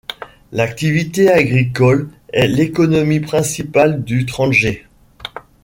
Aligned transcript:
L'activité 0.51 1.29
agricole 1.31 2.09
est 2.33 2.47
l'économie 2.47 3.19
principale 3.19 4.03
du 4.03 4.25
Tranger. 4.25 4.87